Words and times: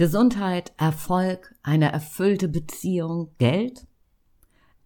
Gesundheit, 0.00 0.72
Erfolg, 0.78 1.54
eine 1.62 1.92
erfüllte 1.92 2.48
Beziehung, 2.48 3.34
Geld? 3.36 3.86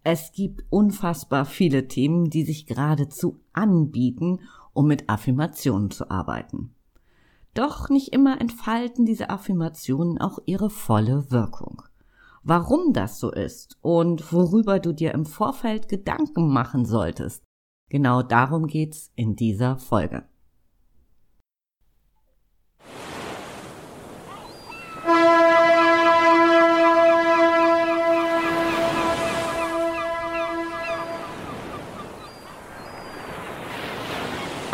Es 0.03 0.33
gibt 0.33 0.65
unfassbar 0.69 1.45
viele 1.45 1.87
Themen, 1.87 2.29
die 2.29 2.43
sich 2.43 2.65
geradezu 2.65 3.39
anbieten, 3.53 4.41
um 4.73 4.87
mit 4.87 5.09
Affirmationen 5.09 5.89
zu 5.89 6.11
arbeiten. 6.11 6.75
Doch 7.53 7.87
nicht 7.87 8.09
immer 8.09 8.41
entfalten 8.41 9.05
diese 9.05 9.29
Affirmationen 9.29 10.17
auch 10.17 10.39
ihre 10.47 10.69
volle 10.69 11.31
Wirkung. 11.31 11.83
Warum 12.43 12.91
das 12.91 13.17
so 13.17 13.31
ist 13.31 13.77
und 13.81 14.33
worüber 14.33 14.81
du 14.81 14.91
dir 14.91 15.13
im 15.13 15.25
Vorfeld 15.25 15.87
Gedanken 15.87 16.51
machen 16.51 16.83
solltest, 16.83 17.41
genau 17.87 18.21
darum 18.21 18.67
geht's 18.67 19.13
in 19.15 19.37
dieser 19.37 19.77
Folge. 19.77 20.25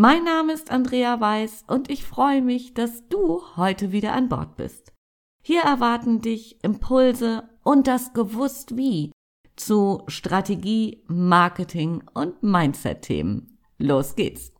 Mein 0.00 0.22
Name 0.22 0.52
ist 0.52 0.70
Andrea 0.70 1.20
Weiß 1.20 1.64
und 1.66 1.90
ich 1.90 2.04
freue 2.04 2.40
mich, 2.40 2.72
dass 2.72 3.08
du 3.08 3.42
heute 3.56 3.90
wieder 3.90 4.12
an 4.12 4.28
Bord 4.28 4.54
bist. 4.54 4.92
Hier 5.42 5.62
erwarten 5.62 6.20
dich 6.20 6.62
Impulse 6.62 7.48
und 7.64 7.88
das 7.88 8.12
Gewusst 8.12 8.76
wie 8.76 9.10
zu 9.56 10.04
Strategie, 10.06 11.02
Marketing 11.08 12.04
und 12.14 12.44
Mindset-Themen. 12.44 13.58
Los 13.78 14.14
geht's! 14.14 14.52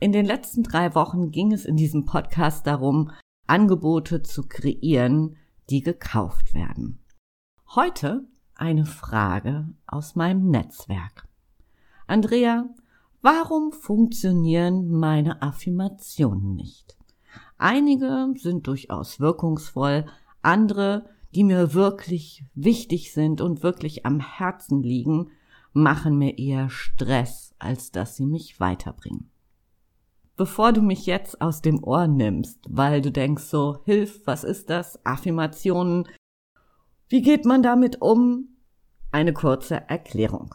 In 0.00 0.10
den 0.10 0.26
letzten 0.26 0.64
drei 0.64 0.96
Wochen 0.96 1.30
ging 1.30 1.52
es 1.52 1.64
in 1.64 1.76
diesem 1.76 2.04
Podcast 2.04 2.66
darum, 2.66 3.12
Angebote 3.46 4.22
zu 4.22 4.48
kreieren, 4.48 5.36
die 5.70 5.82
gekauft 5.82 6.54
werden. 6.54 6.98
Heute 7.74 8.26
eine 8.54 8.84
Frage 8.84 9.68
aus 9.86 10.16
meinem 10.16 10.50
Netzwerk. 10.50 11.28
Andrea, 12.06 12.68
warum 13.22 13.72
funktionieren 13.72 14.90
meine 14.90 15.42
Affirmationen 15.42 16.56
nicht? 16.56 16.96
Einige 17.56 18.34
sind 18.36 18.66
durchaus 18.66 19.20
wirkungsvoll, 19.20 20.06
andere, 20.42 21.08
die 21.34 21.44
mir 21.44 21.74
wirklich 21.74 22.44
wichtig 22.54 23.12
sind 23.12 23.40
und 23.40 23.62
wirklich 23.62 24.04
am 24.04 24.18
Herzen 24.18 24.82
liegen, 24.82 25.30
machen 25.72 26.18
mir 26.18 26.38
eher 26.38 26.68
Stress, 26.68 27.54
als 27.60 27.92
dass 27.92 28.16
sie 28.16 28.26
mich 28.26 28.58
weiterbringen 28.58 29.29
bevor 30.40 30.72
du 30.72 30.80
mich 30.80 31.04
jetzt 31.04 31.42
aus 31.42 31.60
dem 31.60 31.84
Ohr 31.84 32.06
nimmst, 32.06 32.60
weil 32.66 33.02
du 33.02 33.12
denkst 33.12 33.42
so, 33.42 33.82
Hilf, 33.84 34.22
was 34.26 34.42
ist 34.42 34.70
das? 34.70 34.98
Affirmationen. 35.04 36.08
Wie 37.10 37.20
geht 37.20 37.44
man 37.44 37.62
damit 37.62 38.00
um? 38.00 38.48
Eine 39.12 39.34
kurze 39.34 39.86
Erklärung. 39.90 40.54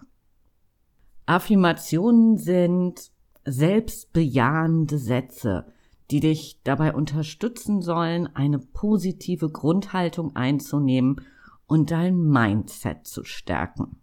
Affirmationen 1.28 2.40
sind 2.40 3.12
selbstbejahende 3.46 4.98
Sätze, 4.98 5.72
die 6.10 6.20
dich 6.20 6.62
dabei 6.64 6.96
unterstützen 6.96 7.84
sollen, 7.84 8.26
eine 8.36 8.58
positive 8.58 9.52
Grundhaltung 9.52 10.36
einzunehmen 10.36 11.22
und 11.68 11.92
dein 11.92 12.24
Mindset 12.24 13.06
zu 13.06 13.24
stärken. 13.24 14.02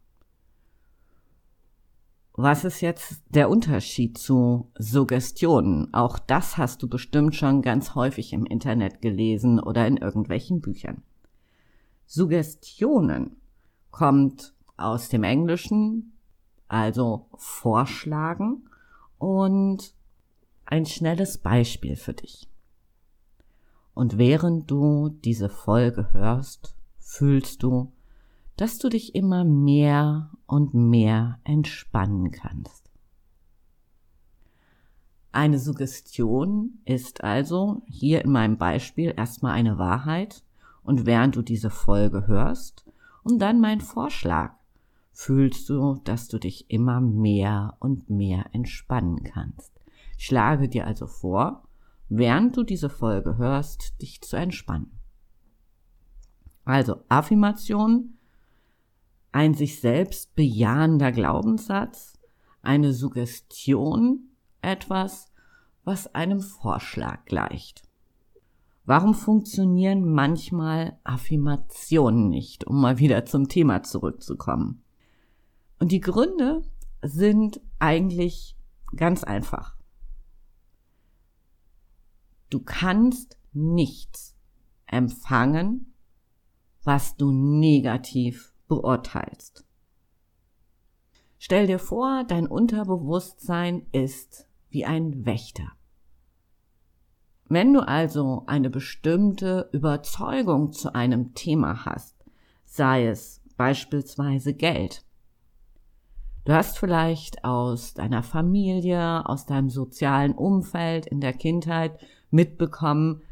Was 2.34 2.64
ist 2.64 2.80
jetzt 2.80 3.22
der 3.28 3.50
Unterschied 3.50 4.16
zu 4.16 4.70
Suggestionen? 4.78 5.92
Auch 5.92 6.18
das 6.18 6.56
hast 6.56 6.82
du 6.82 6.88
bestimmt 6.88 7.34
schon 7.34 7.60
ganz 7.60 7.94
häufig 7.94 8.32
im 8.32 8.46
Internet 8.46 9.02
gelesen 9.02 9.60
oder 9.60 9.86
in 9.86 9.98
irgendwelchen 9.98 10.62
Büchern. 10.62 11.02
Suggestionen 12.06 13.36
kommt 13.90 14.54
aus 14.78 15.10
dem 15.10 15.24
Englischen, 15.24 16.12
also 16.68 17.26
vorschlagen 17.36 18.68
und 19.18 19.94
ein 20.64 20.86
schnelles 20.86 21.36
Beispiel 21.36 21.96
für 21.96 22.14
dich. 22.14 22.48
Und 23.92 24.16
während 24.16 24.70
du 24.70 25.10
diese 25.10 25.50
Folge 25.50 26.14
hörst, 26.14 26.74
fühlst 26.98 27.62
du, 27.62 27.92
dass 28.56 28.78
du 28.78 28.88
dich 28.88 29.14
immer 29.14 29.44
mehr 29.44 30.30
und 30.46 30.74
mehr 30.74 31.38
entspannen 31.44 32.30
kannst. 32.30 32.90
Eine 35.32 35.58
Suggestion 35.58 36.80
ist 36.84 37.24
also 37.24 37.82
hier 37.86 38.22
in 38.22 38.32
meinem 38.32 38.58
Beispiel 38.58 39.14
erstmal 39.16 39.52
eine 39.52 39.78
Wahrheit 39.78 40.44
und 40.82 41.06
während 41.06 41.36
du 41.36 41.42
diese 41.42 41.70
Folge 41.70 42.26
hörst 42.26 42.84
und 43.22 43.38
dann 43.38 43.60
mein 43.60 43.80
Vorschlag, 43.80 44.54
fühlst 45.12 45.68
du, 45.68 46.00
dass 46.04 46.28
du 46.28 46.38
dich 46.38 46.70
immer 46.70 47.00
mehr 47.00 47.76
und 47.80 48.10
mehr 48.10 48.46
entspannen 48.52 49.22
kannst. 49.24 49.72
Ich 50.18 50.26
schlage 50.26 50.68
dir 50.68 50.86
also 50.86 51.06
vor, 51.06 51.68
während 52.08 52.56
du 52.56 52.62
diese 52.62 52.90
Folge 52.90 53.38
hörst, 53.38 54.00
dich 54.02 54.20
zu 54.22 54.36
entspannen. 54.36 54.90
Also 56.64 57.02
Affirmation 57.08 58.18
ein 59.32 59.54
sich 59.54 59.80
selbst 59.80 60.34
bejahender 60.34 61.10
Glaubenssatz, 61.10 62.18
eine 62.60 62.92
Suggestion, 62.92 64.28
etwas, 64.60 65.32
was 65.84 66.14
einem 66.14 66.40
Vorschlag 66.40 67.24
gleicht. 67.24 67.88
Warum 68.84 69.14
funktionieren 69.14 70.12
manchmal 70.12 70.98
Affirmationen 71.04 72.28
nicht, 72.28 72.66
um 72.66 72.80
mal 72.80 72.98
wieder 72.98 73.24
zum 73.24 73.48
Thema 73.48 73.82
zurückzukommen? 73.82 74.82
Und 75.78 75.92
die 75.92 76.00
Gründe 76.00 76.62
sind 77.02 77.60
eigentlich 77.78 78.56
ganz 78.94 79.24
einfach. 79.24 79.76
Du 82.50 82.60
kannst 82.60 83.38
nichts 83.52 84.36
empfangen, 84.86 85.94
was 86.84 87.16
du 87.16 87.30
negativ 87.30 88.51
beurteilst. 88.76 89.64
Stell 91.38 91.66
dir 91.66 91.78
vor, 91.78 92.24
dein 92.24 92.46
Unterbewusstsein 92.46 93.86
ist 93.92 94.46
wie 94.70 94.84
ein 94.84 95.26
Wächter. 95.26 95.72
Wenn 97.48 97.72
du 97.74 97.80
also 97.86 98.44
eine 98.46 98.70
bestimmte 98.70 99.68
Überzeugung 99.72 100.72
zu 100.72 100.94
einem 100.94 101.34
Thema 101.34 101.84
hast, 101.84 102.16
sei 102.64 103.06
es 103.06 103.42
beispielsweise 103.56 104.54
Geld, 104.54 105.04
Du 106.44 106.52
hast 106.52 106.76
vielleicht 106.76 107.44
aus 107.44 107.94
deiner 107.94 108.24
Familie, 108.24 109.28
aus 109.28 109.46
deinem 109.46 109.70
sozialen 109.70 110.32
Umfeld 110.32 111.06
in 111.06 111.20
der 111.20 111.34
Kindheit 111.34 112.00
mitbekommen, 112.32 113.22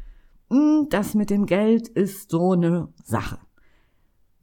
hm, 0.49 0.87
das 0.89 1.13
mit 1.13 1.29
dem 1.29 1.45
Geld 1.45 1.89
ist 1.89 2.31
so 2.31 2.53
eine 2.53 2.87
Sache. 3.03 3.37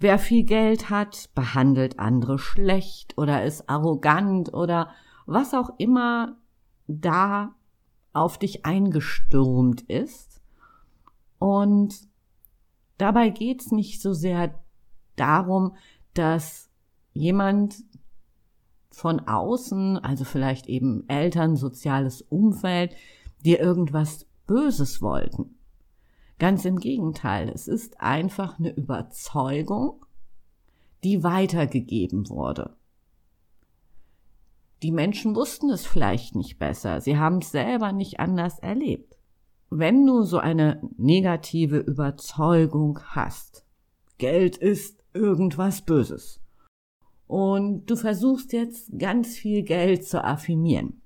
Wer 0.00 0.18
viel 0.18 0.44
Geld 0.44 0.90
hat, 0.90 1.30
behandelt 1.34 1.98
andere 1.98 2.38
schlecht 2.38 3.18
oder 3.18 3.44
ist 3.44 3.68
arrogant 3.68 4.54
oder 4.54 4.90
was 5.26 5.54
auch 5.54 5.70
immer 5.78 6.36
da 6.86 7.54
auf 8.12 8.38
dich 8.38 8.64
eingestürmt 8.64 9.82
ist. 9.82 10.40
Und 11.38 12.08
dabei 12.96 13.30
geht's 13.30 13.72
nicht 13.72 14.00
so 14.00 14.12
sehr 14.12 14.54
darum, 15.16 15.76
dass 16.14 16.70
jemand 17.12 17.76
von 18.90 19.20
außen, 19.20 19.98
also 19.98 20.24
vielleicht 20.24 20.66
eben 20.68 21.08
Eltern, 21.08 21.56
soziales 21.56 22.22
Umfeld, 22.22 22.94
dir 23.44 23.60
irgendwas 23.60 24.26
Böses 24.46 25.02
wollten. 25.02 25.57
Ganz 26.38 26.64
im 26.64 26.78
Gegenteil, 26.78 27.48
es 27.48 27.66
ist 27.66 28.00
einfach 28.00 28.58
eine 28.58 28.74
Überzeugung, 28.74 30.04
die 31.02 31.22
weitergegeben 31.22 32.28
wurde. 32.28 32.76
Die 34.82 34.92
Menschen 34.92 35.34
wussten 35.34 35.70
es 35.70 35.84
vielleicht 35.84 36.36
nicht 36.36 36.58
besser, 36.58 37.00
sie 37.00 37.16
haben 37.16 37.38
es 37.38 37.50
selber 37.50 37.92
nicht 37.92 38.20
anders 38.20 38.60
erlebt. 38.60 39.16
Wenn 39.70 40.06
du 40.06 40.22
so 40.22 40.38
eine 40.38 40.80
negative 40.96 41.78
Überzeugung 41.78 43.00
hast, 43.08 43.64
Geld 44.18 44.56
ist 44.56 45.04
irgendwas 45.12 45.82
Böses, 45.82 46.40
und 47.28 47.84
du 47.86 47.94
versuchst 47.94 48.52
jetzt 48.54 48.98
ganz 48.98 49.36
viel 49.36 49.62
Geld 49.62 50.04
zu 50.06 50.24
affirmieren. 50.24 51.02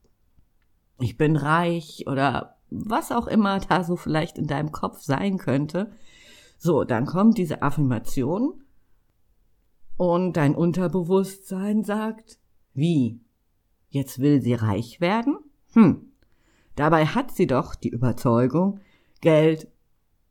Ich 1.00 1.19
bin 1.19 1.37
reich 1.37 2.05
oder 2.06 2.58
was 2.72 3.12
auch 3.12 3.26
immer 3.26 3.60
da 3.60 3.84
so 3.84 3.96
vielleicht 3.96 4.38
in 4.38 4.46
deinem 4.46 4.72
Kopf 4.72 5.00
sein 5.00 5.38
könnte. 5.38 5.92
So, 6.58 6.84
dann 6.84 7.06
kommt 7.06 7.38
diese 7.38 7.62
Affirmation 7.62 8.62
und 9.96 10.36
dein 10.36 10.54
Unterbewusstsein 10.54 11.84
sagt, 11.84 12.38
wie? 12.74 13.20
Jetzt 13.90 14.19
will 14.20 14.40
sie 14.40 14.54
reich 14.54 15.00
werden? 15.00 15.38
Hm. 15.72 16.12
Dabei 16.76 17.06
hat 17.06 17.32
sie 17.32 17.46
doch 17.46 17.74
die 17.74 17.90
Überzeugung, 17.90 18.80
Geld 19.20 19.68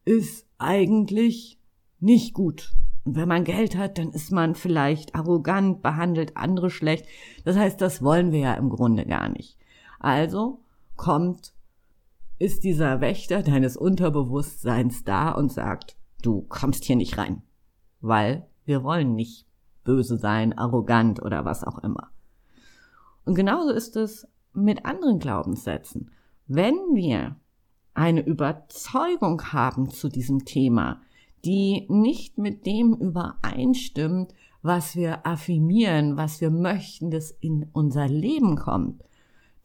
ist 0.05 0.47
eigentlich 0.57 1.59
nicht 1.99 2.33
gut. 2.33 2.73
Und 3.03 3.15
wenn 3.15 3.27
man 3.27 3.44
Geld 3.44 3.77
hat, 3.77 3.97
dann 3.97 4.11
ist 4.11 4.31
man 4.31 4.55
vielleicht 4.55 5.15
arrogant, 5.15 5.81
behandelt 5.81 6.37
andere 6.37 6.69
schlecht. 6.69 7.05
Das 7.45 7.55
heißt, 7.55 7.79
das 7.81 8.03
wollen 8.03 8.31
wir 8.31 8.39
ja 8.39 8.53
im 8.55 8.69
Grunde 8.69 9.05
gar 9.05 9.29
nicht. 9.29 9.57
Also 9.99 10.59
kommt, 10.95 11.53
ist 12.41 12.63
dieser 12.63 13.01
Wächter 13.01 13.43
deines 13.43 13.77
Unterbewusstseins 13.77 15.03
da 15.03 15.31
und 15.31 15.51
sagt, 15.51 15.95
du 16.23 16.41
kommst 16.41 16.85
hier 16.85 16.95
nicht 16.95 17.19
rein. 17.19 17.43
Weil 17.99 18.47
wir 18.65 18.83
wollen 18.83 19.13
nicht 19.13 19.45
böse 19.83 20.17
sein, 20.17 20.57
arrogant 20.57 21.21
oder 21.21 21.45
was 21.45 21.63
auch 21.63 21.83
immer. 21.83 22.09
Und 23.25 23.35
genauso 23.35 23.69
ist 23.69 23.95
es 23.95 24.27
mit 24.53 24.85
anderen 24.85 25.19
Glaubenssätzen. 25.19 26.09
Wenn 26.47 26.75
wir 26.93 27.35
eine 27.93 28.25
Überzeugung 28.25 29.53
haben 29.53 29.89
zu 29.91 30.09
diesem 30.09 30.44
Thema, 30.44 30.99
die 31.45 31.85
nicht 31.89 32.39
mit 32.39 32.65
dem 32.65 32.95
übereinstimmt, 32.95 34.33
was 34.63 34.95
wir 34.95 35.27
affirmieren, 35.27 36.17
was 36.17 36.41
wir 36.41 36.49
möchten, 36.49 37.11
dass 37.11 37.29
in 37.29 37.67
unser 37.71 38.07
Leben 38.07 38.55
kommt, 38.55 39.03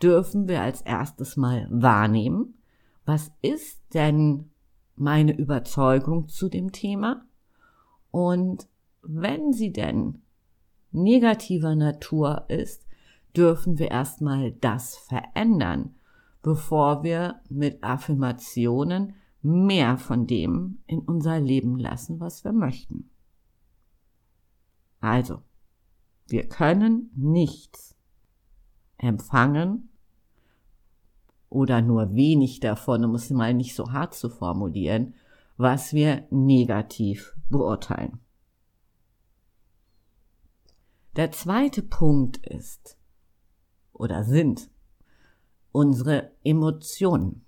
dürfen 0.02 0.46
wir 0.46 0.60
als 0.60 0.82
erstes 0.82 1.38
mal 1.38 1.66
wahrnehmen, 1.70 2.52
was 3.06 3.32
ist 3.40 3.82
denn 3.94 4.50
meine 4.96 5.34
Überzeugung 5.36 6.28
zu 6.28 6.48
dem 6.48 6.72
Thema? 6.72 7.24
Und 8.10 8.68
wenn 9.02 9.52
sie 9.52 9.72
denn 9.72 10.22
negativer 10.90 11.76
Natur 11.76 12.44
ist, 12.48 12.86
dürfen 13.36 13.78
wir 13.78 13.90
erstmal 13.90 14.52
das 14.52 14.96
verändern, 14.96 15.94
bevor 16.42 17.04
wir 17.04 17.40
mit 17.48 17.82
Affirmationen 17.84 19.14
mehr 19.40 19.98
von 19.98 20.26
dem 20.26 20.78
in 20.86 20.98
unser 20.98 21.38
Leben 21.38 21.78
lassen, 21.78 22.18
was 22.18 22.42
wir 22.44 22.52
möchten. 22.52 23.10
Also, 25.00 25.42
wir 26.26 26.48
können 26.48 27.10
nichts 27.14 27.94
empfangen 28.96 29.90
oder 31.48 31.82
nur 31.82 32.14
wenig 32.14 32.60
davon, 32.60 33.04
um 33.04 33.14
es 33.14 33.30
mal 33.30 33.54
nicht 33.54 33.74
so 33.74 33.92
hart 33.92 34.14
zu 34.14 34.28
formulieren, 34.28 35.14
was 35.56 35.92
wir 35.92 36.26
negativ 36.30 37.34
beurteilen. 37.48 38.20
Der 41.16 41.32
zweite 41.32 41.82
Punkt 41.82 42.46
ist 42.46 42.98
oder 43.92 44.24
sind 44.24 44.68
unsere 45.72 46.30
Emotionen. 46.44 47.46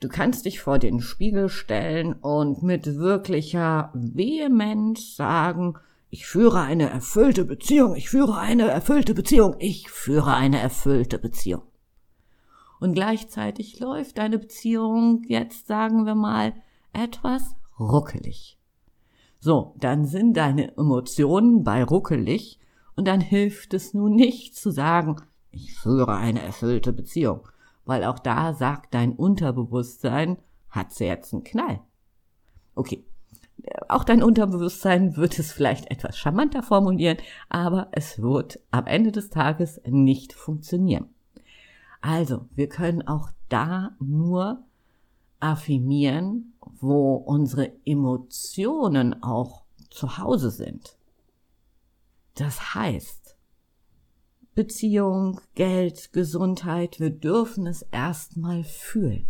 Du 0.00 0.08
kannst 0.08 0.44
dich 0.44 0.60
vor 0.60 0.78
den 0.78 1.00
Spiegel 1.00 1.48
stellen 1.48 2.12
und 2.12 2.62
mit 2.62 2.86
wirklicher 2.86 3.90
Vehemenz 3.94 5.16
sagen, 5.16 5.74
ich 6.10 6.26
führe 6.26 6.60
eine 6.60 6.90
erfüllte 6.90 7.44
Beziehung, 7.44 7.94
ich 7.94 8.08
führe 8.08 8.38
eine 8.38 8.68
erfüllte 8.68 9.14
Beziehung, 9.14 9.56
ich 9.58 9.90
führe 9.90 10.34
eine 10.34 10.58
erfüllte 10.58 11.18
Beziehung. 11.18 11.62
Und 12.80 12.94
gleichzeitig 12.94 13.80
läuft 13.80 14.18
deine 14.18 14.38
Beziehung 14.38 15.22
jetzt, 15.26 15.66
sagen 15.66 16.06
wir 16.06 16.14
mal, 16.14 16.54
etwas 16.92 17.56
ruckelig. 17.78 18.58
So, 19.40 19.74
dann 19.78 20.04
sind 20.04 20.36
deine 20.36 20.76
Emotionen 20.76 21.64
bei 21.64 21.84
ruckelig 21.84 22.58
und 22.96 23.06
dann 23.06 23.20
hilft 23.20 23.74
es 23.74 23.94
nun 23.94 24.14
nicht 24.14 24.56
zu 24.56 24.70
sagen, 24.70 25.16
ich 25.50 25.74
führe 25.74 26.16
eine 26.16 26.42
erfüllte 26.42 26.92
Beziehung 26.92 27.48
weil 27.88 28.04
auch 28.04 28.18
da 28.18 28.52
sagt 28.52 28.92
dein 28.92 29.14
Unterbewusstsein, 29.14 30.36
hat 30.68 30.92
sie 30.92 31.06
jetzt 31.06 31.32
einen 31.32 31.42
Knall. 31.42 31.80
Okay. 32.74 33.02
Auch 33.88 34.04
dein 34.04 34.22
Unterbewusstsein 34.22 35.16
wird 35.16 35.38
es 35.38 35.52
vielleicht 35.52 35.90
etwas 35.90 36.16
charmanter 36.16 36.62
formulieren, 36.62 37.18
aber 37.48 37.88
es 37.92 38.20
wird 38.22 38.60
am 38.70 38.86
Ende 38.86 39.12
des 39.12 39.30
Tages 39.30 39.80
nicht 39.86 40.32
funktionieren. 40.32 41.06
Also, 42.00 42.46
wir 42.54 42.68
können 42.68 43.06
auch 43.06 43.30
da 43.48 43.96
nur 43.98 44.62
affirmieren, 45.40 46.54
wo 46.80 47.14
unsere 47.14 47.72
Emotionen 47.84 49.22
auch 49.22 49.64
zu 49.90 50.18
Hause 50.18 50.50
sind. 50.50 50.96
Das 52.34 52.74
heißt, 52.74 53.36
Beziehung, 54.54 55.40
Geld, 55.54 56.12
Gesundheit, 56.12 57.00
wir 57.00 57.10
dürfen 57.10 57.66
es 57.66 57.82
erstmal 57.82 58.64
fühlen. 58.64 59.26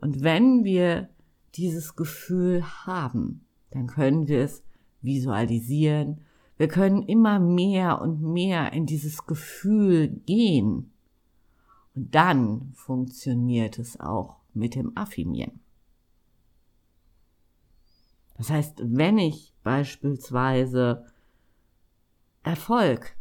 Und 0.00 0.22
wenn 0.22 0.64
wir 0.64 1.08
dieses 1.54 1.96
Gefühl 1.96 2.64
haben, 2.86 3.44
dann 3.70 3.86
können 3.86 4.28
wir 4.28 4.40
es 4.40 4.62
visualisieren. 5.00 6.22
Wir 6.56 6.68
können 6.68 7.02
immer 7.02 7.38
mehr 7.38 8.00
und 8.00 8.22
mehr 8.22 8.72
in 8.72 8.86
dieses 8.86 9.26
Gefühl 9.26 10.08
gehen. 10.26 10.92
Und 11.94 12.14
dann 12.14 12.72
funktioniert 12.74 13.78
es 13.78 13.98
auch 14.00 14.36
mit 14.54 14.74
dem 14.74 14.96
Affirmieren. 14.96 15.60
Das 18.36 18.50
heißt, 18.50 18.80
wenn 18.84 19.18
ich 19.18 19.52
beispielsweise 19.62 21.06
Erfolg 22.42 23.16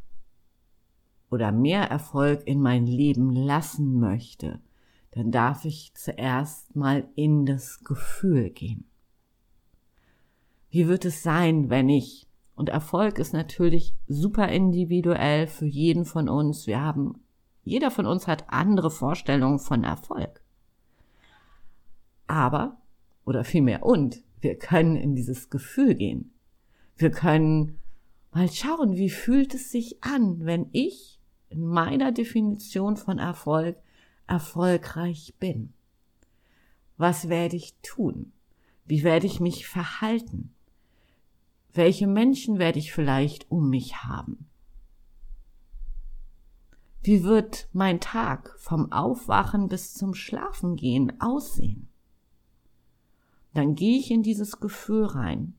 oder 1.29 1.51
mehr 1.51 1.83
Erfolg 1.83 2.45
in 2.47 2.61
mein 2.61 2.85
Leben 2.85 3.31
lassen 3.31 3.99
möchte, 3.99 4.59
dann 5.11 5.31
darf 5.31 5.65
ich 5.65 5.93
zuerst 5.93 6.75
mal 6.75 7.07
in 7.15 7.45
das 7.45 7.83
Gefühl 7.83 8.49
gehen. 8.49 8.85
Wie 10.69 10.87
wird 10.87 11.03
es 11.03 11.21
sein, 11.21 11.69
wenn 11.69 11.89
ich, 11.89 12.27
und 12.55 12.69
Erfolg 12.69 13.19
ist 13.19 13.33
natürlich 13.33 13.93
super 14.07 14.47
individuell 14.47 15.47
für 15.47 15.65
jeden 15.65 16.05
von 16.05 16.29
uns, 16.29 16.65
wir 16.65 16.79
haben, 16.79 17.21
jeder 17.63 17.91
von 17.91 18.05
uns 18.05 18.27
hat 18.27 18.45
andere 18.47 18.89
Vorstellungen 18.89 19.59
von 19.59 19.83
Erfolg. 19.83 20.41
Aber, 22.27 22.77
oder 23.25 23.43
vielmehr 23.43 23.83
und, 23.83 24.23
wir 24.39 24.57
können 24.57 24.95
in 24.95 25.15
dieses 25.15 25.49
Gefühl 25.49 25.95
gehen. 25.95 26.33
Wir 26.95 27.11
können 27.11 27.77
mal 28.31 28.49
schauen, 28.49 28.95
wie 28.95 29.09
fühlt 29.09 29.53
es 29.53 29.71
sich 29.71 30.03
an, 30.03 30.45
wenn 30.45 30.69
ich 30.71 31.19
in 31.49 31.65
meiner 31.65 32.11
Definition 32.11 32.95
von 32.95 33.19
Erfolg 33.19 33.75
erfolgreich 34.31 35.35
bin. 35.41 35.73
Was 36.95 37.27
werde 37.27 37.57
ich 37.57 37.75
tun? 37.83 38.31
Wie 38.85 39.03
werde 39.03 39.27
ich 39.27 39.41
mich 39.41 39.67
verhalten? 39.67 40.53
Welche 41.73 42.07
Menschen 42.07 42.57
werde 42.57 42.79
ich 42.79 42.93
vielleicht 42.93 43.51
um 43.51 43.69
mich 43.69 44.03
haben? 44.03 44.47
Wie 47.03 47.23
wird 47.23 47.67
mein 47.73 47.99
Tag 47.99 48.55
vom 48.57 48.93
Aufwachen 48.93 49.67
bis 49.67 49.95
zum 49.95 50.13
Schlafengehen 50.13 51.19
aussehen? 51.19 51.89
Dann 53.53 53.75
gehe 53.75 53.97
ich 53.97 54.11
in 54.11 54.23
dieses 54.23 54.61
Gefühl 54.61 55.07
rein 55.07 55.55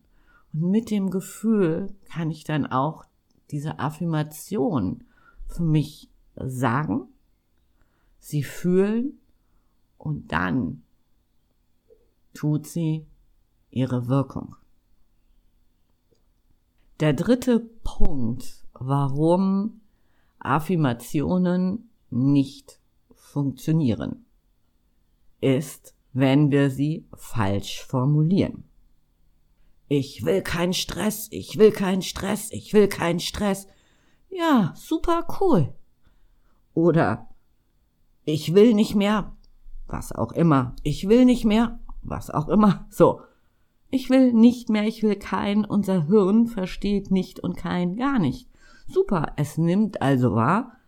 und 0.55 0.71
mit 0.71 0.91
dem 0.91 1.11
Gefühl 1.11 1.95
kann 2.05 2.31
ich 2.31 2.45
dann 2.45 2.65
auch 2.65 3.05
diese 3.51 3.79
Affirmation 3.79 5.05
für 5.47 5.63
mich 5.63 6.09
sagen, 6.37 7.12
sie 8.23 8.45
fühlen 8.45 9.19
und 9.99 10.31
dann 10.33 10.85
tut 12.35 12.67
sie 12.69 13.05
ihre 13.71 14.07
Wirkung. 14.07 14.55
Der 17.01 17.15
dritte 17.15 17.59
Punkt, 17.83 18.65
warum 18.75 19.81
Affirmationen 20.39 21.91
nicht 22.11 22.79
funktionieren, 23.13 24.25
ist, 25.41 25.97
wenn 26.13 26.53
wir 26.53 26.71
sie 26.71 27.09
falsch 27.15 27.83
formulieren. 27.83 28.63
Ich 29.89 30.25
will 30.25 30.43
keinen 30.43 30.75
Stress, 30.75 31.27
ich 31.33 31.59
will 31.59 31.73
keinen 31.73 32.03
Stress, 32.03 32.53
ich 32.53 32.73
will 32.73 32.87
keinen 32.87 33.21
Stress. 33.21 33.67
Ja, 34.31 34.73
super 34.77 35.27
cool. 35.41 35.75
Oder 36.73 37.32
ich 38.25 38.55
will 38.55 38.75
nicht 38.75 38.95
mehr, 38.95 39.33
was 39.87 40.13
auch 40.13 40.33
immer. 40.33 40.75
Ich 40.83 41.09
will 41.09 41.25
nicht 41.25 41.45
mehr, 41.45 41.79
was 42.03 42.31
auch 42.31 42.49
immer. 42.49 42.87
So. 42.91 43.21
Ich 43.91 44.09
will 44.09 44.33
nicht 44.33 44.71
mehr, 44.71 44.87
ich 44.87 45.03
will 45.03 45.17
kein, 45.17 45.67
unser 45.67 46.07
Hirn 46.07 46.47
versteht 46.47 47.11
nicht 47.11 47.41
und 47.41 47.57
kein 47.57 47.97
gar 47.97 48.19
nicht. 48.19 48.49
Super, 48.87 49.33
es 49.37 49.59
nimmt 49.59 50.01
also 50.01 50.35
wahr, 50.35 50.79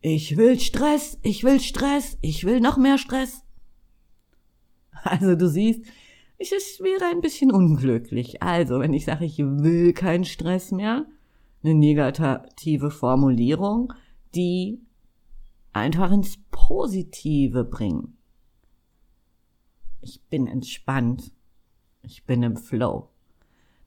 ich 0.00 0.36
will 0.36 0.58
Stress, 0.58 1.18
ich 1.22 1.44
will 1.44 1.60
Stress, 1.60 2.18
ich 2.20 2.44
will 2.44 2.60
noch 2.60 2.76
mehr 2.76 2.98
Stress. 2.98 3.42
Also 5.02 5.36
du 5.36 5.48
siehst, 5.48 5.84
ich 6.38 6.50
wäre 6.50 7.06
ein 7.06 7.20
bisschen 7.20 7.52
unglücklich. 7.52 8.42
Also, 8.42 8.80
wenn 8.80 8.92
ich 8.92 9.04
sage, 9.04 9.24
ich 9.24 9.38
will 9.38 9.92
keinen 9.92 10.24
Stress 10.24 10.72
mehr, 10.72 11.06
eine 11.62 11.74
negative 11.74 12.90
Formulierung, 12.90 13.92
die 14.34 14.80
einfach 15.76 16.10
ins 16.10 16.38
Positive 16.50 17.64
bringen. 17.64 18.16
Ich 20.00 20.22
bin 20.28 20.46
entspannt. 20.46 21.32
Ich 22.02 22.24
bin 22.24 22.42
im 22.42 22.56
Flow. 22.56 23.10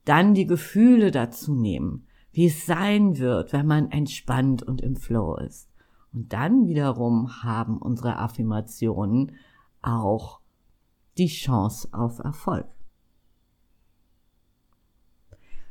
Dann 0.04 0.34
die 0.34 0.46
Gefühle 0.46 1.10
dazu 1.10 1.54
nehmen, 1.54 2.06
wie 2.32 2.46
es 2.46 2.66
sein 2.66 3.18
wird, 3.18 3.52
wenn 3.52 3.66
man 3.66 3.90
entspannt 3.90 4.62
und 4.62 4.80
im 4.80 4.96
Flow 4.96 5.36
ist. 5.36 5.68
Und 6.12 6.32
dann 6.32 6.66
wiederum 6.66 7.42
haben 7.42 7.78
unsere 7.78 8.18
Affirmationen 8.18 9.36
auch 9.82 10.40
die 11.18 11.28
Chance 11.28 11.88
auf 11.92 12.18
Erfolg. 12.18 12.66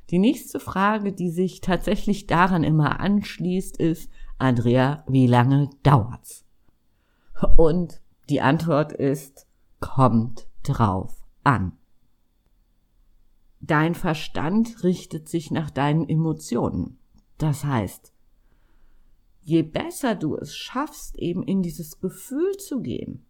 Die 0.09 0.19
nächste 0.19 0.59
Frage, 0.59 1.13
die 1.13 1.29
sich 1.29 1.61
tatsächlich 1.61 2.25
daran 2.25 2.63
immer 2.63 2.99
anschließt, 2.99 3.77
ist, 3.77 4.11
Andrea, 4.39 5.03
wie 5.07 5.27
lange 5.27 5.69
dauert's? 5.83 6.45
Und 7.57 8.01
die 8.29 8.41
Antwort 8.41 8.91
ist, 8.93 9.47
kommt 9.79 10.47
drauf 10.63 11.23
an. 11.43 11.73
Dein 13.61 13.95
Verstand 13.95 14.83
richtet 14.83 15.27
sich 15.27 15.51
nach 15.51 15.69
deinen 15.69 16.07
Emotionen. 16.07 16.97
Das 17.37 17.63
heißt, 17.63 18.13
je 19.41 19.63
besser 19.63 20.15
du 20.15 20.35
es 20.35 20.55
schaffst, 20.55 21.17
eben 21.17 21.43
in 21.43 21.61
dieses 21.61 21.99
Gefühl 21.99 22.57
zu 22.57 22.81
gehen 22.81 23.25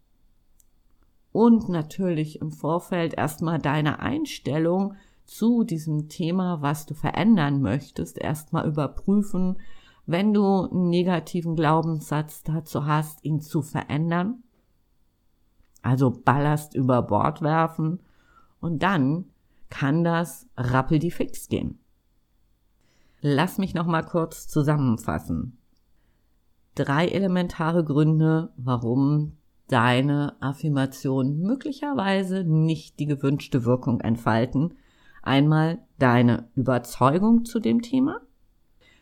und 1.31 1.69
natürlich 1.69 2.41
im 2.41 2.51
Vorfeld 2.51 3.13
erstmal 3.15 3.59
deine 3.59 3.99
Einstellung 3.99 4.95
zu 5.25 5.63
diesem 5.63 6.09
Thema, 6.09 6.61
was 6.61 6.85
du 6.85 6.93
verändern 6.93 7.61
möchtest, 7.61 8.17
erstmal 8.17 8.67
überprüfen, 8.67 9.57
wenn 10.09 10.33
du 10.33 10.63
einen 10.63 10.89
negativen 10.89 11.55
Glaubenssatz 11.55 12.41
dazu 12.41 12.87
hast, 12.87 13.23
ihn 13.23 13.41
zu 13.41 13.61
verändern. 13.61 14.41
Also 15.83 16.09
Ballast 16.09 16.73
über 16.73 17.03
Bord 17.03 17.43
werfen 17.43 17.99
und 18.59 18.81
dann 18.81 19.25
kann 19.69 20.03
das 20.03 20.47
rappel 20.57 20.97
die 20.97 21.11
fix 21.11 21.47
gehen. 21.47 21.77
Lass 23.21 23.59
mich 23.59 23.75
noch 23.75 23.85
mal 23.85 24.01
kurz 24.01 24.47
zusammenfassen. 24.47 25.59
Drei 26.73 27.07
elementare 27.07 27.83
Gründe, 27.83 28.51
warum 28.57 29.37
deine 29.67 30.41
Affirmationen 30.41 31.39
möglicherweise 31.39 32.43
nicht 32.43 32.99
die 32.99 33.05
gewünschte 33.05 33.63
Wirkung 33.63 34.01
entfalten. 34.01 34.73
Einmal 35.21 35.79
deine 35.99 36.49
Überzeugung 36.55 37.45
zu 37.45 37.59
dem 37.59 37.83
Thema. 37.83 38.21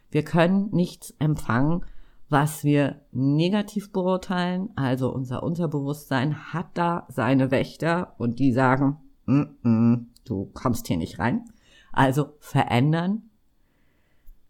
Wir 0.10 0.24
können 0.24 0.70
nichts 0.72 1.14
empfangen, 1.20 1.86
was 2.30 2.64
wir 2.64 3.02
negativ 3.12 3.92
beurteilen. 3.92 4.70
Also 4.76 5.14
unser 5.14 5.44
Unterbewusstsein 5.44 6.54
hat 6.54 6.68
da 6.74 7.06
seine 7.10 7.52
Wächter 7.52 8.16
und 8.18 8.40
die 8.40 8.52
sagen, 8.52 8.98
mm 9.26 9.42
-mm, 9.64 10.06
du 10.26 10.50
kommst 10.54 10.88
hier 10.88 10.98
nicht 10.98 11.20
rein. 11.20 11.46
Also 11.92 12.34
verändern. 12.40 13.24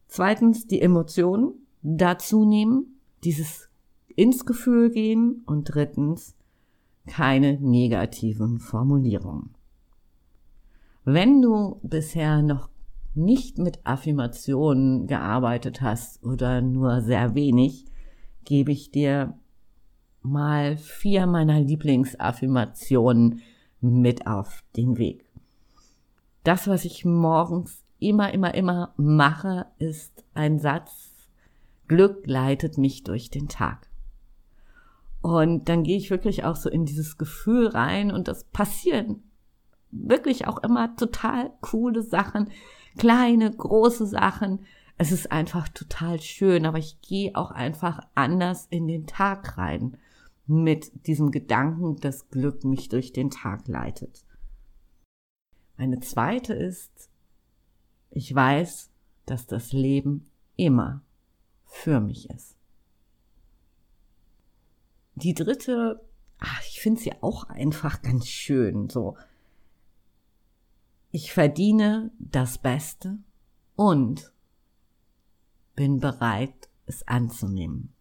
Zweitens 0.08 0.68
die 0.68 0.82
Emotionen 0.82 1.54
dazu 1.82 2.46
nehmen, 2.46 3.00
dieses 3.24 3.70
ins 4.08 4.46
Gefühl 4.46 4.90
gehen 4.90 5.44
und 5.46 5.66
drittens 5.66 6.36
keine 7.06 7.60
negativen 7.60 8.60
Formulierungen. 8.60 9.56
Wenn 11.04 11.42
du 11.42 11.80
bisher 11.84 12.42
noch 12.42 12.70
nicht 13.18 13.58
mit 13.58 13.86
Affirmationen 13.86 15.08
gearbeitet 15.08 15.82
hast 15.82 16.24
oder 16.24 16.62
nur 16.62 17.02
sehr 17.02 17.36
wenig, 17.36 17.86
gebe 18.46 18.72
ich 18.72 18.92
dir 18.92 19.38
mal 20.22 20.78
vier 20.78 21.26
meiner 21.26 21.60
Lieblingsaffirmationen 21.60 23.42
mit 23.82 24.28
auf 24.28 24.64
den 24.76 24.98
Weg. 24.98 25.26
Das, 26.44 26.68
was 26.68 26.86
ich 26.86 27.04
morgens 27.04 27.84
immer, 28.00 28.34
immer, 28.34 28.54
immer 28.54 28.94
mache, 28.96 29.66
ist 29.80 30.24
ein 30.34 30.60
Satz, 30.60 31.12
Glück 31.88 32.26
leitet 32.26 32.78
mich 32.78 33.04
durch 33.04 33.30
den 33.30 33.48
Tag. 33.48 33.90
Und 35.22 35.68
dann 35.68 35.84
gehe 35.84 35.98
ich 35.98 36.10
wirklich 36.10 36.44
auch 36.44 36.56
so 36.56 36.70
in 36.70 36.86
dieses 36.86 37.18
Gefühl 37.18 37.68
rein 37.68 38.12
und 38.12 38.28
das 38.28 38.44
passieren 38.46 39.24
wirklich 39.92 40.48
auch 40.48 40.58
immer 40.64 40.96
total 40.96 41.52
coole 41.62 42.02
Sachen, 42.02 42.50
kleine, 42.98 43.52
große 43.52 44.06
Sachen. 44.06 44.66
Es 44.98 45.12
ist 45.12 45.32
einfach 45.32 45.70
total 45.70 46.20
schön, 46.22 46.66
aber 46.66 46.80
ich 46.80 47.02
gehe 47.02 47.36
auch 47.36 47.52
einfach 47.52 48.08
anders 48.16 48.68
in 48.70 48.88
den 48.88 49.06
Tag 49.06 49.58
rein 49.58 49.98
mit 50.48 51.08
diesem 51.08 51.32
Gedanken, 51.32 51.98
dass 51.98 52.30
Glück 52.30 52.64
mich 52.64 52.90
durch 52.90 53.14
den 53.14 53.30
Tag 53.30 53.68
leitet. 53.68 54.24
Eine 55.76 56.00
zweite 56.00 56.54
ist, 56.54 57.10
ich 58.10 58.34
weiß, 58.34 58.90
dass 59.26 59.46
das 59.46 59.74
Leben 59.74 60.26
immer 60.56 61.02
für 61.66 62.00
mich 62.00 62.30
ist. 62.30 62.56
Die 65.16 65.34
dritte, 65.34 66.02
ach, 66.40 66.62
ich 66.68 66.80
finde 66.80 67.02
sie 67.02 67.14
auch 67.22 67.44
einfach 67.46 68.02
ganz 68.02 68.28
schön, 68.28 68.90
so. 68.90 69.18
Ich 71.12 71.34
verdiene 71.34 72.12
das 72.20 72.58
Beste 72.58 73.18
und 73.76 74.32
bin 75.76 76.00
bereit, 76.00 76.70
es 76.86 77.08
anzunehmen. 77.08 77.94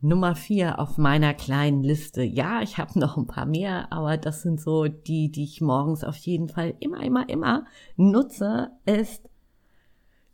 Nummer 0.00 0.34
vier 0.34 0.78
auf 0.78 0.98
meiner 0.98 1.32
kleinen 1.32 1.82
Liste. 1.82 2.22
Ja, 2.22 2.60
ich 2.60 2.76
habe 2.76 2.98
noch 2.98 3.16
ein 3.16 3.26
paar 3.26 3.46
mehr, 3.46 3.90
aber 3.90 4.18
das 4.18 4.42
sind 4.42 4.60
so 4.60 4.86
die, 4.86 5.30
die 5.30 5.44
ich 5.44 5.62
morgens 5.62 6.04
auf 6.04 6.16
jeden 6.16 6.50
Fall 6.50 6.74
immer, 6.80 7.02
immer, 7.02 7.26
immer 7.30 7.66
nutze, 7.96 8.70
ist, 8.84 9.30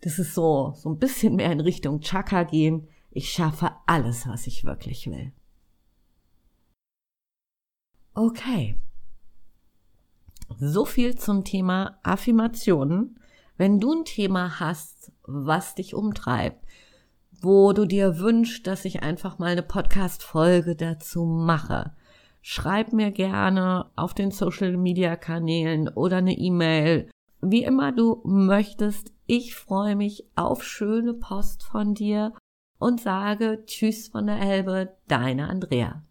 das 0.00 0.18
ist 0.18 0.34
so, 0.34 0.72
so 0.76 0.88
ein 0.88 0.98
bisschen 0.98 1.36
mehr 1.36 1.52
in 1.52 1.60
Richtung 1.60 2.00
Chaka 2.00 2.42
gehen. 2.42 2.88
Ich 3.12 3.30
schaffe 3.30 3.70
alles, 3.86 4.26
was 4.26 4.48
ich 4.48 4.64
wirklich 4.64 5.06
will. 5.06 5.32
Okay. 8.14 8.76
So 10.58 10.84
viel 10.84 11.16
zum 11.16 11.44
Thema 11.44 11.98
Affirmationen. 12.02 13.18
Wenn 13.56 13.78
du 13.78 13.92
ein 13.92 14.04
Thema 14.04 14.60
hast, 14.60 15.12
was 15.22 15.74
dich 15.74 15.94
umtreibt, 15.94 16.64
wo 17.40 17.72
du 17.72 17.86
dir 17.86 18.18
wünschst, 18.18 18.66
dass 18.66 18.84
ich 18.84 19.02
einfach 19.02 19.38
mal 19.38 19.52
eine 19.52 19.62
Podcast-Folge 19.62 20.76
dazu 20.76 21.24
mache. 21.24 21.92
Schreib 22.42 22.92
mir 22.92 23.10
gerne 23.10 23.90
auf 23.96 24.14
den 24.14 24.30
Social 24.30 24.76
Media 24.76 25.16
Kanälen 25.16 25.88
oder 25.88 26.18
eine 26.18 26.36
E-Mail. 26.36 27.10
Wie 27.42 27.64
immer 27.64 27.92
du 27.92 28.20
möchtest. 28.24 29.12
Ich 29.26 29.54
freue 29.54 29.96
mich 29.96 30.24
auf 30.36 30.64
schöne 30.64 31.14
Post 31.14 31.62
von 31.62 31.94
dir 31.94 32.32
und 32.78 33.00
sage 33.00 33.62
Tschüss 33.66 34.08
von 34.08 34.26
der 34.26 34.40
Elbe, 34.40 34.96
deine 35.06 35.48
Andrea. 35.48 36.02